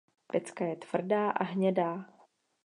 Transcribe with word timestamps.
Pecka 0.27 0.65
je 0.65 0.75
tvrdá 0.75 1.31
a 1.31 1.43
hnědá. 1.43 2.05